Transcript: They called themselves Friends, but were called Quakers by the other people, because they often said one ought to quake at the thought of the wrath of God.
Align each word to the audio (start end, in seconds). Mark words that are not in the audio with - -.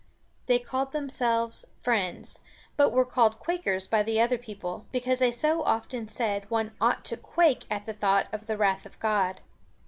They 0.47 0.57
called 0.57 0.93
themselves 0.93 1.63
Friends, 1.79 2.39
but 2.75 2.89
were 2.91 3.05
called 3.05 3.37
Quakers 3.37 3.85
by 3.85 4.01
the 4.01 4.19
other 4.19 4.39
people, 4.39 4.87
because 4.91 5.19
they 5.19 5.31
often 5.45 6.07
said 6.07 6.49
one 6.49 6.71
ought 6.81 7.05
to 7.05 7.17
quake 7.17 7.65
at 7.69 7.85
the 7.85 7.93
thought 7.93 8.25
of 8.33 8.47
the 8.47 8.57
wrath 8.57 8.87
of 8.87 8.97
God. 8.97 9.41